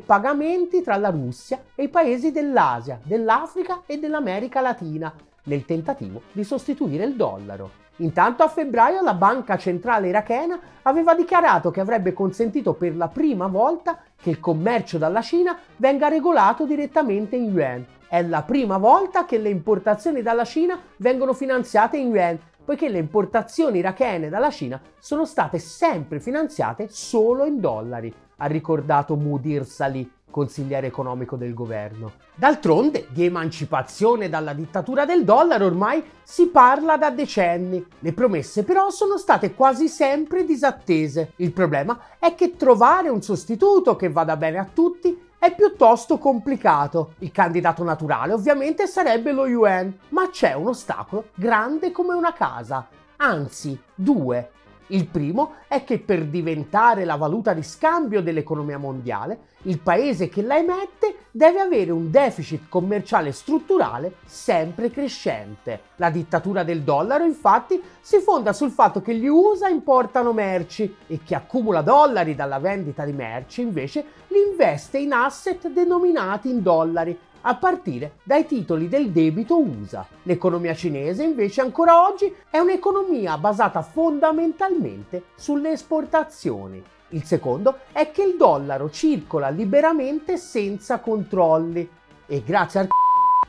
pagamenti 0.00 0.82
tra 0.82 0.96
la 0.96 1.10
Russia 1.10 1.60
e 1.74 1.82
i 1.82 1.88
paesi 1.88 2.30
dell'Asia, 2.30 2.98
dell'Africa 3.02 3.82
e 3.86 3.98
dell'America 3.98 4.60
Latina, 4.60 5.12
nel 5.44 5.64
tentativo 5.64 6.22
di 6.30 6.44
sostituire 6.44 7.04
il 7.04 7.16
dollaro. 7.16 7.81
Intanto 7.96 8.42
a 8.42 8.48
febbraio 8.48 9.02
la 9.02 9.14
banca 9.14 9.58
centrale 9.58 10.08
irachena 10.08 10.58
aveva 10.82 11.14
dichiarato 11.14 11.70
che 11.70 11.80
avrebbe 11.80 12.12
consentito 12.12 12.72
per 12.72 12.96
la 12.96 13.08
prima 13.08 13.46
volta 13.46 13.98
che 14.20 14.30
il 14.30 14.40
commercio 14.40 14.98
dalla 14.98 15.20
Cina 15.20 15.58
venga 15.76 16.08
regolato 16.08 16.64
direttamente 16.64 17.36
in 17.36 17.52
yuan. 17.52 17.84
È 18.08 18.22
la 18.22 18.42
prima 18.42 18.78
volta 18.78 19.24
che 19.24 19.38
le 19.38 19.50
importazioni 19.50 20.22
dalla 20.22 20.44
Cina 20.44 20.78
vengono 20.96 21.32
finanziate 21.34 21.98
in 21.98 22.08
yuan, 22.08 22.38
poiché 22.64 22.88
le 22.88 22.98
importazioni 22.98 23.78
irachene 23.78 24.28
dalla 24.28 24.50
Cina 24.50 24.80
sono 24.98 25.24
state 25.24 25.58
sempre 25.58 26.20
finanziate 26.20 26.88
solo 26.88 27.44
in 27.44 27.60
dollari, 27.60 28.12
ha 28.36 28.46
ricordato 28.46 29.16
Mudir 29.16 29.64
Salih, 29.64 30.08
consigliere 30.32 30.88
economico 30.88 31.36
del 31.36 31.54
governo. 31.54 32.14
D'altronde, 32.34 33.06
di 33.10 33.24
emancipazione 33.24 34.28
dalla 34.28 34.54
dittatura 34.54 35.04
del 35.04 35.22
dollaro 35.22 35.66
ormai 35.66 36.02
si 36.24 36.48
parla 36.48 36.96
da 36.96 37.10
decenni. 37.10 37.86
Le 38.00 38.12
promesse 38.12 38.64
però 38.64 38.90
sono 38.90 39.16
state 39.16 39.54
quasi 39.54 39.86
sempre 39.86 40.44
disattese. 40.44 41.34
Il 41.36 41.52
problema 41.52 41.96
è 42.18 42.34
che 42.34 42.56
trovare 42.56 43.10
un 43.10 43.22
sostituto 43.22 43.94
che 43.94 44.10
vada 44.10 44.36
bene 44.36 44.58
a 44.58 44.66
tutti 44.72 45.30
è 45.38 45.54
piuttosto 45.54 46.18
complicato. 46.18 47.14
Il 47.18 47.30
candidato 47.32 47.84
naturale 47.84 48.32
ovviamente 48.32 48.86
sarebbe 48.86 49.32
lo 49.32 49.46
yuan, 49.46 49.92
ma 50.08 50.30
c'è 50.30 50.54
un 50.54 50.68
ostacolo 50.68 51.26
grande 51.34 51.90
come 51.90 52.14
una 52.14 52.32
casa, 52.32 52.88
anzi 53.16 53.78
due. 53.94 54.50
Il 54.92 55.06
primo 55.06 55.54
è 55.68 55.84
che 55.84 55.98
per 56.00 56.26
diventare 56.26 57.06
la 57.06 57.16
valuta 57.16 57.54
di 57.54 57.62
scambio 57.62 58.20
dell'economia 58.20 58.76
mondiale, 58.76 59.38
il 59.62 59.78
paese 59.78 60.28
che 60.28 60.42
la 60.42 60.58
emette 60.58 61.28
deve 61.30 61.60
avere 61.60 61.90
un 61.92 62.10
deficit 62.10 62.68
commerciale 62.68 63.32
strutturale 63.32 64.16
sempre 64.26 64.90
crescente. 64.90 65.80
La 65.96 66.10
dittatura 66.10 66.62
del 66.62 66.82
dollaro 66.82 67.24
infatti 67.24 67.82
si 68.02 68.18
fonda 68.18 68.52
sul 68.52 68.70
fatto 68.70 69.00
che 69.00 69.14
gli 69.14 69.26
USA 69.26 69.68
importano 69.68 70.34
merci 70.34 70.94
e 71.06 71.20
chi 71.24 71.32
accumula 71.32 71.80
dollari 71.80 72.34
dalla 72.34 72.58
vendita 72.58 73.06
di 73.06 73.12
merci 73.12 73.62
invece 73.62 74.04
li 74.28 74.42
investe 74.50 74.98
in 74.98 75.14
asset 75.14 75.68
denominati 75.68 76.50
in 76.50 76.60
dollari 76.60 77.18
a 77.42 77.56
partire 77.56 78.18
dai 78.22 78.46
titoli 78.46 78.88
del 78.88 79.10
debito 79.10 79.60
USA. 79.60 80.06
L'economia 80.22 80.74
cinese 80.74 81.22
invece 81.24 81.60
ancora 81.60 82.06
oggi 82.06 82.34
è 82.50 82.58
un'economia 82.58 83.38
basata 83.38 83.82
fondamentalmente 83.82 85.24
sulle 85.34 85.72
esportazioni. 85.72 86.82
Il 87.08 87.24
secondo 87.24 87.78
è 87.92 88.10
che 88.10 88.22
il 88.22 88.36
dollaro 88.36 88.90
circola 88.90 89.48
liberamente 89.50 90.36
senza 90.36 91.00
controlli 91.00 91.88
e 92.26 92.42
grazie 92.42 92.80
al 92.80 92.88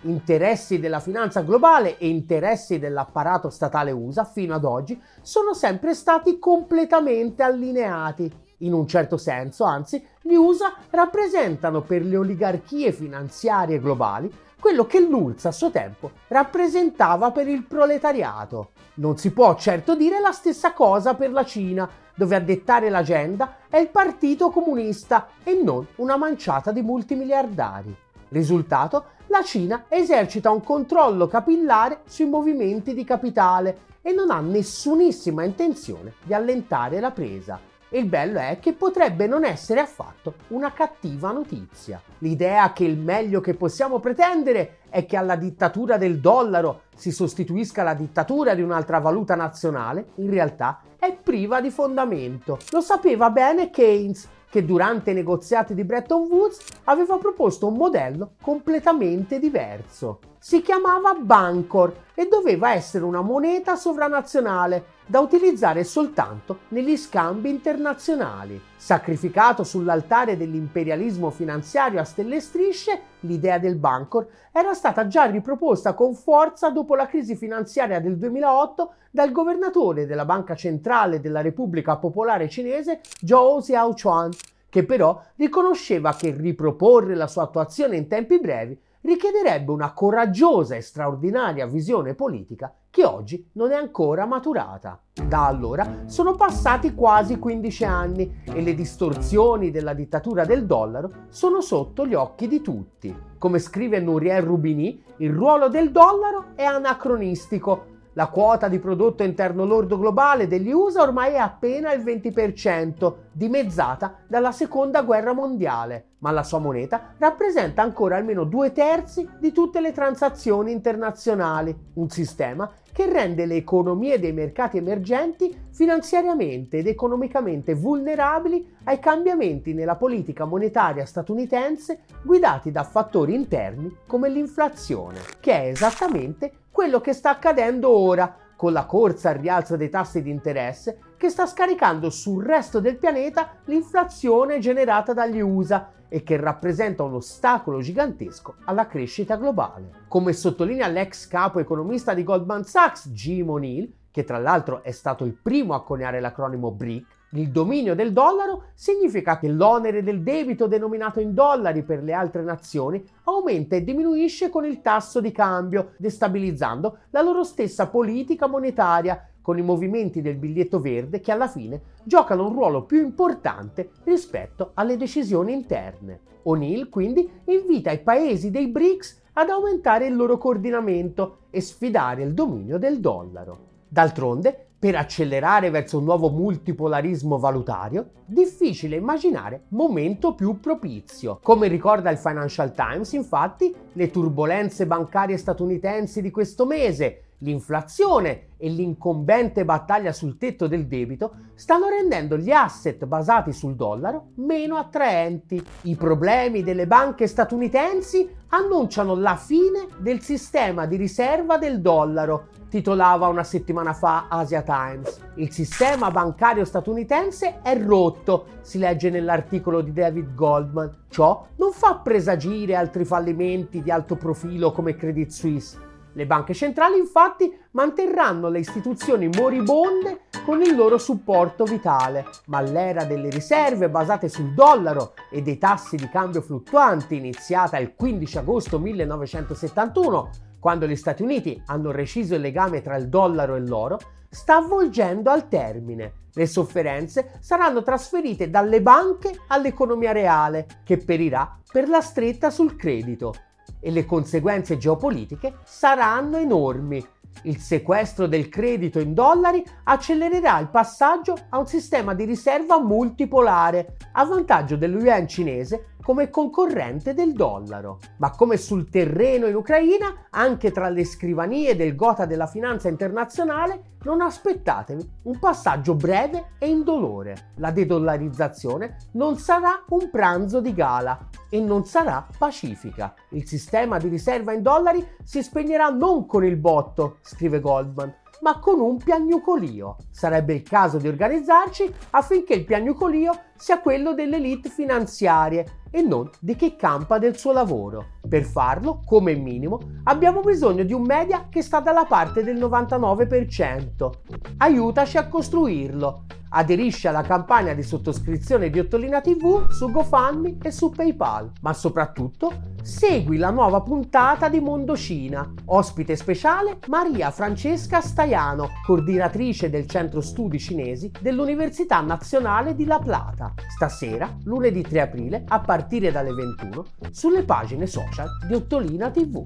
interessi 0.05 0.79
della 0.79 0.99
finanza 0.99 1.41
globale 1.41 1.97
e 1.97 2.07
interessi 2.07 2.79
dell'apparato 2.79 3.49
statale 3.49 3.91
USA 3.91 4.25
fino 4.25 4.53
ad 4.53 4.65
oggi 4.65 5.01
sono 5.21 5.53
sempre 5.53 5.93
stati 5.93 6.39
completamente 6.39 7.43
allineati 7.43 8.29
in 8.63 8.73
un 8.73 8.87
certo 8.87 9.17
senso, 9.17 9.63
anzi, 9.63 10.03
gli 10.21 10.33
USA 10.33 10.73
rappresentano 10.89 11.81
per 11.81 12.03
le 12.03 12.17
oligarchie 12.17 12.91
finanziarie 12.91 13.79
globali 13.79 14.31
quello 14.63 14.85
che 14.85 15.01
l'URSS 15.01 15.45
a 15.45 15.51
suo 15.51 15.71
tempo 15.71 16.11
rappresentava 16.29 17.31
per 17.31 17.49
il 17.49 17.63
proletariato. 17.65 18.69
Non 18.95 19.17
si 19.17 19.31
può 19.31 19.55
certo 19.55 19.93
dire 19.93 20.21
la 20.21 20.31
stessa 20.31 20.71
cosa 20.71 21.15
per 21.15 21.31
la 21.33 21.43
Cina, 21.43 21.89
dove 22.15 22.35
a 22.35 22.39
dettare 22.39 22.89
l'agenda 22.89 23.57
è 23.67 23.75
il 23.75 23.89
Partito 23.89 24.51
Comunista 24.51 25.27
e 25.43 25.59
non 25.61 25.85
una 25.97 26.15
manciata 26.15 26.71
di 26.71 26.81
multimiliardari. 26.81 27.93
Risultato? 28.29 29.05
La 29.27 29.43
Cina 29.43 29.83
esercita 29.89 30.49
un 30.49 30.63
controllo 30.63 31.27
capillare 31.27 31.99
sui 32.05 32.25
movimenti 32.25 32.93
di 32.93 33.03
capitale 33.03 33.91
e 34.01 34.13
non 34.13 34.31
ha 34.31 34.39
nessunissima 34.39 35.43
intenzione 35.43 36.13
di 36.23 36.33
allentare 36.33 37.01
la 37.01 37.11
presa 37.11 37.59
il 37.99 38.05
bello 38.05 38.39
è 38.39 38.57
che 38.59 38.73
potrebbe 38.73 39.27
non 39.27 39.43
essere 39.43 39.79
affatto 39.79 40.33
una 40.47 40.73
cattiva 40.73 41.31
notizia. 41.31 42.01
L'idea 42.19 42.73
che 42.73 42.85
il 42.85 42.97
meglio 42.97 43.39
che 43.39 43.53
possiamo 43.53 43.99
pretendere 43.99 44.79
è 44.89 45.05
che 45.05 45.15
alla 45.15 45.35
dittatura 45.35 45.97
del 45.97 46.19
dollaro 46.19 46.83
si 46.95 47.11
sostituisca 47.11 47.83
la 47.83 47.93
dittatura 47.93 48.55
di 48.55 48.61
un'altra 48.61 48.99
valuta 48.99 49.35
nazionale, 49.35 50.07
in 50.15 50.29
realtà 50.29 50.81
è 50.97 51.15
priva 51.15 51.61
di 51.61 51.69
fondamento. 51.69 52.57
Lo 52.71 52.81
sapeva 52.81 53.29
bene 53.29 53.69
Keynes, 53.69 54.27
che 54.49 54.65
durante 54.65 55.11
i 55.11 55.15
negoziati 55.15 55.73
di 55.73 55.83
Bretton 55.83 56.27
Woods 56.29 56.65
aveva 56.85 57.17
proposto 57.17 57.67
un 57.67 57.75
modello 57.75 58.33
completamente 58.41 59.39
diverso. 59.39 60.19
Si 60.45 60.61
chiamava 60.61 61.13
Bancor 61.13 62.07
e 62.13 62.27
doveva 62.27 62.73
essere 62.73 63.05
una 63.05 63.21
moneta 63.21 63.77
sovranazionale 63.77 64.87
da 65.05 65.21
utilizzare 65.21 65.85
soltanto 65.85 66.63
negli 66.69 66.97
scambi 66.97 67.49
internazionali. 67.49 68.61
Sacrificato 68.75 69.63
sull'altare 69.63 70.35
dell'imperialismo 70.35 71.29
finanziario 71.29 72.01
a 72.01 72.03
stelle 72.03 72.35
e 72.35 72.39
strisce, 72.41 73.01
l'idea 73.21 73.57
del 73.57 73.77
Bancor 73.77 74.27
era 74.51 74.73
stata 74.73 75.07
già 75.07 75.23
riproposta 75.23 75.93
con 75.93 76.13
forza 76.13 76.71
dopo 76.71 76.95
la 76.95 77.07
crisi 77.07 77.37
finanziaria 77.37 78.01
del 78.01 78.17
2008 78.17 78.93
dal 79.11 79.31
governatore 79.31 80.05
della 80.05 80.25
Banca 80.25 80.55
Centrale 80.55 81.21
della 81.21 81.39
Repubblica 81.39 81.95
Popolare 81.95 82.49
Cinese 82.49 82.99
Zhou 83.25 83.61
Xiaochuan, 83.61 84.31
che 84.67 84.83
però 84.83 85.21
riconosceva 85.37 86.13
che 86.15 86.31
riproporre 86.31 87.15
la 87.15 87.27
sua 87.27 87.43
attuazione 87.43 87.95
in 87.95 88.09
tempi 88.09 88.41
brevi 88.41 88.77
richiederebbe 89.03 89.71
una 89.71 89.93
coraggiosa 89.93 90.75
e 90.75 90.81
straordinaria 90.81 91.67
visione 91.67 92.15
politica 92.15 92.73
che 92.89 93.05
oggi 93.05 93.49
non 93.53 93.71
è 93.71 93.75
ancora 93.75 94.25
maturata. 94.25 95.01
Da 95.13 95.47
allora 95.47 96.03
sono 96.05 96.35
passati 96.35 96.93
quasi 96.93 97.39
15 97.39 97.85
anni 97.85 98.41
e 98.45 98.61
le 98.61 98.73
distorsioni 98.73 99.71
della 99.71 99.93
dittatura 99.93 100.45
del 100.45 100.65
dollaro 100.65 101.25
sono 101.29 101.61
sotto 101.61 102.05
gli 102.05 102.13
occhi 102.13 102.47
di 102.47 102.61
tutti. 102.61 103.15
Come 103.37 103.59
scrive 103.59 103.99
Nouriel 103.99 104.41
Rubini, 104.41 105.03
il 105.17 105.31
ruolo 105.31 105.69
del 105.69 105.91
dollaro 105.91 106.51
è 106.55 106.63
anacronistico 106.63 107.91
la 108.13 108.27
quota 108.27 108.67
di 108.67 108.79
prodotto 108.79 109.23
interno 109.23 109.65
lordo 109.65 109.97
globale 109.97 110.47
degli 110.47 110.71
USA 110.71 111.01
ormai 111.01 111.33
è 111.33 111.37
appena 111.37 111.93
il 111.93 112.03
20%, 112.03 113.13
dimezzata 113.31 114.19
dalla 114.27 114.51
seconda 114.51 115.01
guerra 115.01 115.33
mondiale, 115.33 116.05
ma 116.19 116.31
la 116.31 116.43
sua 116.43 116.59
moneta 116.59 117.15
rappresenta 117.17 117.81
ancora 117.81 118.15
almeno 118.15 118.43
due 118.43 118.71
terzi 118.71 119.27
di 119.39 119.51
tutte 119.51 119.81
le 119.81 119.91
transazioni 119.91 120.71
internazionali, 120.71 121.75
un 121.93 122.09
sistema 122.09 122.71
che 122.91 123.11
rende 123.11 123.47
le 123.47 123.55
economie 123.55 124.19
dei 124.19 124.31
mercati 124.31 124.77
emergenti 124.77 125.53
finanziariamente 125.71 126.77
ed 126.77 126.87
economicamente 126.87 127.73
vulnerabili 127.73 128.75
ai 128.83 128.99
cambiamenti 128.99 129.73
nella 129.73 129.95
politica 129.95 130.45
monetaria 130.45 131.03
statunitense 131.03 132.01
guidati 132.21 132.71
da 132.71 132.83
fattori 132.83 133.33
interni 133.33 133.97
come 134.05 134.29
l'inflazione, 134.29 135.19
che 135.39 135.51
è 135.51 135.67
esattamente 135.69 136.51
quello 136.73 137.01
che 137.01 137.13
sta 137.13 137.29
accadendo 137.29 137.87
ora 137.91 138.35
con 138.55 138.73
la 138.73 138.87
corsa 138.87 139.29
al 139.29 139.35
rialzo 139.35 139.77
dei 139.77 139.91
tassi 139.91 140.23
di 140.23 140.31
interesse 140.31 141.13
che 141.17 141.29
sta 141.29 141.45
scaricando 141.45 142.09
sul 142.09 142.43
resto 142.43 142.79
del 142.79 142.97
pianeta 142.97 143.57
l'inflazione 143.65 144.57
generata 144.57 145.13
dagli 145.13 145.39
USA 145.39 145.91
e 146.09 146.23
che 146.23 146.35
rappresenta 146.35 147.03
un 147.03 147.13
ostacolo 147.13 147.79
gigantesco 147.79 148.55
alla 148.65 148.87
crescita 148.87 149.35
globale. 149.35 150.05
Come 150.07 150.33
sottolinea 150.33 150.87
l'ex 150.87 151.27
capo 151.27 151.59
economista 151.59 152.15
di 152.15 152.23
Goldman 152.23 152.63
Sachs, 152.63 153.09
Jim 153.09 153.51
O'Neill, 153.51 153.91
che 154.09 154.23
tra 154.23 154.39
l'altro 154.39 154.81
è 154.81 154.91
stato 154.91 155.25
il 155.25 155.37
primo 155.39 155.75
a 155.75 155.83
coniare 155.83 156.19
l'acronimo 156.19 156.71
BRIC, 156.71 157.05
il 157.39 157.49
dominio 157.49 157.95
del 157.95 158.13
dollaro 158.13 158.65
significa 158.73 159.39
che 159.39 159.47
l'onere 159.47 160.03
del 160.03 160.21
debito 160.21 160.67
denominato 160.67 161.19
in 161.19 161.33
dollari 161.33 161.83
per 161.83 162.03
le 162.03 162.13
altre 162.13 162.43
nazioni 162.43 163.03
aumenta 163.23 163.75
e 163.75 163.83
diminuisce 163.83 164.49
con 164.49 164.65
il 164.65 164.81
tasso 164.81 165.19
di 165.19 165.31
cambio, 165.31 165.93
destabilizzando 165.97 166.97
la 167.09 167.21
loro 167.21 167.43
stessa 167.43 167.87
politica 167.87 168.47
monetaria 168.47 169.27
con 169.41 169.57
i 169.57 169.61
movimenti 169.61 170.21
del 170.21 170.37
biglietto 170.37 170.79
verde 170.79 171.19
che 171.19 171.31
alla 171.31 171.47
fine 171.47 171.81
giocano 172.03 172.47
un 172.47 172.53
ruolo 172.53 172.83
più 172.83 173.01
importante 173.01 173.89
rispetto 174.03 174.71
alle 174.75 174.95
decisioni 174.95 175.53
interne. 175.53 176.19
O'Neill 176.43 176.89
quindi 176.89 177.29
invita 177.45 177.91
i 177.91 177.99
paesi 177.99 178.51
dei 178.51 178.67
BRICS 178.67 179.21
ad 179.33 179.49
aumentare 179.49 180.05
il 180.05 180.15
loro 180.15 180.37
coordinamento 180.37 181.39
e 181.49 181.61
sfidare 181.61 182.23
il 182.23 182.33
dominio 182.33 182.77
del 182.77 182.99
dollaro. 182.99 183.71
D'altronde, 183.87 184.67
per 184.83 184.97
accelerare 184.97 185.69
verso 185.69 185.99
un 185.99 186.03
nuovo 186.03 186.27
multipolarismo 186.29 187.37
valutario, 187.37 188.09
difficile 188.25 188.97
immaginare 188.97 189.61
momento 189.69 190.35
più 190.35 190.59
propizio. 190.59 191.39
Come 191.41 191.69
ricorda 191.69 192.09
il 192.09 192.17
Financial 192.17 192.73
Times, 192.73 193.13
infatti, 193.13 193.73
le 193.93 194.11
turbulenze 194.11 194.85
bancarie 194.85 195.37
statunitensi 195.37 196.21
di 196.21 196.31
questo 196.31 196.65
mese, 196.65 197.27
l'inflazione 197.37 198.47
e 198.57 198.67
l'incombente 198.67 199.63
battaglia 199.63 200.11
sul 200.11 200.37
tetto 200.37 200.67
del 200.67 200.85
debito 200.85 201.33
stanno 201.55 201.87
rendendo 201.87 202.37
gli 202.37 202.51
asset 202.51 203.05
basati 203.05 203.53
sul 203.53 203.75
dollaro 203.75 204.31
meno 204.35 204.75
attraenti. 204.75 205.63
I 205.83 205.95
problemi 205.95 206.61
delle 206.61 206.87
banche 206.87 207.27
statunitensi 207.27 208.29
annunciano 208.49 209.15
la 209.15 209.37
fine 209.37 209.87
del 209.99 210.19
sistema 210.19 210.85
di 210.85 210.97
riserva 210.97 211.57
del 211.57 211.79
dollaro, 211.79 212.47
titolava 212.73 213.27
una 213.27 213.43
settimana 213.43 213.93
fa 213.93 214.25
Asia 214.27 214.63
Times. 214.63 215.19
Il 215.35 215.51
sistema 215.51 216.09
bancario 216.09 216.65
statunitense 216.65 217.59
è 217.61 217.79
rotto, 217.79 218.47
si 218.61 218.79
legge 218.79 219.11
nell'articolo 219.11 219.81
di 219.81 219.93
David 219.93 220.33
Goldman. 220.33 221.03
Ciò 221.07 221.49
non 221.57 221.71
fa 221.71 221.97
presagire 221.97 222.73
altri 222.73 223.05
fallimenti 223.05 223.83
di 223.83 223.91
alto 223.91 224.15
profilo 224.15 224.71
come 224.71 224.95
Credit 224.95 225.29
Suisse. 225.29 225.77
Le 226.13 226.25
banche 226.25 226.55
centrali 226.55 226.97
infatti 226.97 227.55
manterranno 227.73 228.49
le 228.49 228.57
istituzioni 228.57 229.27
moribonde 229.27 230.21
con 230.43 230.59
il 230.63 230.75
loro 230.75 230.97
supporto 230.97 231.65
vitale, 231.65 232.25
ma 232.47 232.59
l'era 232.61 233.03
delle 233.03 233.29
riserve 233.29 233.87
basate 233.87 234.29
sul 234.29 234.55
dollaro 234.55 235.13
e 235.29 235.43
dei 235.43 235.59
tassi 235.59 235.95
di 235.95 236.09
cambio 236.09 236.41
fluttuanti 236.41 237.17
iniziata 237.17 237.77
il 237.77 237.93
15 237.95 238.37
agosto 238.39 238.79
1971, 238.79 240.29
quando 240.63 240.87
gli 240.87 240.95
Stati 240.95 241.23
Uniti 241.23 241.61
hanno 241.65 241.91
reciso 241.91 242.35
il 242.35 242.41
legame 242.41 242.81
tra 242.81 242.95
il 242.95 243.09
dollaro 243.09 243.55
e 243.55 243.59
l'oro, 243.59 243.99
sta 244.29 244.55
avvolgendo 244.55 245.29
al 245.29 245.49
termine. 245.49 246.29
Le 246.33 246.45
sofferenze 246.45 247.33
saranno 247.41 247.83
trasferite 247.83 248.49
dalle 248.49 248.81
banche 248.81 249.41
all'economia 249.47 250.13
reale, 250.13 250.65
che 250.85 250.95
perirà 250.95 251.59
per 251.69 251.89
la 251.89 251.99
stretta 251.99 252.49
sul 252.49 252.77
credito 252.77 253.33
e 253.81 253.91
le 253.91 254.05
conseguenze 254.05 254.77
geopolitiche 254.77 255.57
saranno 255.65 256.37
enormi. 256.37 257.05
Il 257.41 257.57
sequestro 257.57 258.25
del 258.27 258.47
credito 258.47 259.01
in 259.01 259.13
dollari 259.13 259.61
accelererà 259.83 260.59
il 260.59 260.69
passaggio 260.69 261.35
a 261.49 261.57
un 261.57 261.67
sistema 261.67 262.13
di 262.13 262.23
riserva 262.23 262.79
multipolare, 262.79 263.97
a 264.13 264.23
vantaggio 264.23 264.77
dello 264.77 264.99
yuan 264.99 265.27
cinese 265.27 265.92
come 266.03 266.29
concorrente 266.29 267.13
del 267.13 267.33
dollaro. 267.33 267.99
Ma 268.17 268.31
come 268.31 268.57
sul 268.57 268.89
terreno 268.89 269.47
in 269.47 269.55
Ucraina, 269.55 270.27
anche 270.29 270.71
tra 270.71 270.89
le 270.89 271.05
scrivanie 271.05 271.75
del 271.75 271.95
gota 271.95 272.25
della 272.25 272.47
finanza 272.47 272.89
internazionale, 272.89 273.91
non 274.03 274.21
aspettatevi 274.21 275.09
un 275.23 275.39
passaggio 275.39 275.95
breve 275.95 276.51
e 276.59 276.67
indolore. 276.67 277.51
La 277.55 277.71
dedollarizzazione 277.71 278.97
non 279.13 279.37
sarà 279.37 279.83
un 279.89 280.09
pranzo 280.11 280.59
di 280.59 280.73
gala 280.73 281.29
e 281.49 281.59
non 281.61 281.85
sarà 281.85 282.27
pacifica. 282.37 283.13
Il 283.29 283.47
sistema 283.47 283.97
di 283.97 284.09
riserva 284.09 284.51
in 284.51 284.61
dollari 284.61 285.07
si 285.23 285.41
spegnerà 285.41 285.89
non 285.89 286.25
con 286.25 286.43
il 286.43 286.57
botto, 286.57 287.17
scrive 287.21 287.61
Goldman, 287.61 288.13
ma 288.41 288.59
con 288.59 288.81
un 288.81 288.97
piagnucolio. 288.97 289.95
Sarebbe 290.11 290.53
il 290.53 290.63
caso 290.63 290.97
di 290.97 291.07
organizzarci 291.07 291.93
affinché 292.11 292.55
il 292.55 292.65
piagnucolio 292.65 293.31
sia 293.55 293.79
quello 293.79 294.13
delle 294.13 294.35
elite 294.35 294.67
finanziarie 294.69 295.81
e 295.95 296.01
non 296.01 296.27
di 296.39 296.55
chi 296.55 296.75
campa 296.75 297.19
del 297.19 297.37
suo 297.37 297.51
lavoro. 297.51 298.13
Per 298.27 298.43
farlo, 298.45 299.03
come 299.05 299.35
minimo, 299.35 299.79
abbiamo 300.05 300.41
bisogno 300.41 300.83
di 300.83 300.91
un 300.91 301.03
media 301.03 301.45
che 301.49 301.61
sta 301.61 301.81
dalla 301.81 302.05
parte 302.05 302.43
del 302.43 302.57
99%. 302.57 304.09
Aiutaci 304.57 305.17
a 305.17 305.27
costruirlo. 305.27 306.25
Aderisci 306.55 307.07
alla 307.07 307.23
campagna 307.23 307.73
di 307.73 307.81
sottoscrizione 307.81 308.69
di 308.69 308.77
Ottolina 308.77 309.21
TV 309.21 309.67
su 309.69 309.89
GoFundMe 309.89 310.57
e 310.61 310.69
su 310.69 310.91
PayPal, 310.91 311.51
ma 311.61 311.73
soprattutto 311.73 312.71
segui 312.83 313.37
la 313.37 313.49
nuova 313.49 313.81
puntata 313.81 314.49
di 314.49 314.59
Mondo 314.59 314.95
Cina. 314.95 315.51
Ospite 315.65 316.15
speciale 316.15 316.77
Maria 316.89 317.31
Francesca 317.31 318.01
Staiano, 318.01 318.69
coordinatrice 318.85 319.71
del 319.71 319.87
Centro 319.87 320.21
Studi 320.21 320.59
Cinesi 320.59 321.11
dell'Università 321.19 322.01
Nazionale 322.01 322.75
di 322.75 322.85
La 322.85 322.99
Plata. 322.99 323.55
Stasera, 323.75 324.37
lunedì 324.43 324.83
3 324.83 325.01
aprile, 325.01 325.43
a 325.47 325.59
partire 325.59 326.11
dalle 326.11 326.33
21, 326.33 326.85
sulle 327.09 327.43
pagine 327.43 327.87
social 327.87 328.27
di 328.45 328.53
Ottolina 328.53 329.09
TV. 329.09 329.43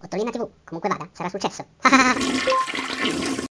Ottolina 0.00 0.30
TV, 0.30 0.48
comunque 0.64 0.88
vada, 0.88 1.08
sarà 1.12 1.28
successo. 1.28 1.66